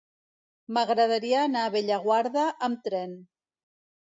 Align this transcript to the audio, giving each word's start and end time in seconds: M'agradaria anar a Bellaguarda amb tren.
M'agradaria 0.77 1.43
anar 1.49 1.65
a 1.67 1.73
Bellaguarda 1.75 2.47
amb 2.69 2.83
tren. 2.89 3.17